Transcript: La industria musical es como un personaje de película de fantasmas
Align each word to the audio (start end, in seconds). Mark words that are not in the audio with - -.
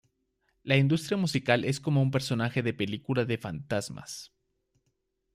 La 0.63 0.77
industria 0.77 1.15
musical 1.15 1.63
es 1.63 1.79
como 1.79 2.01
un 2.01 2.09
personaje 2.09 2.63
de 2.63 2.73
película 2.73 3.23
de 3.23 3.37
fantasmas 3.37 4.33